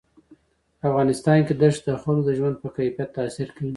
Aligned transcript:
په 0.79 0.83
افغانستان 0.89 1.39
کې 1.45 1.53
دښتې 1.61 1.83
د 1.87 1.89
خلکو 2.01 2.23
د 2.27 2.29
ژوند 2.37 2.55
په 2.61 2.67
کیفیت 2.77 3.09
تاثیر 3.17 3.49
کوي. 3.55 3.69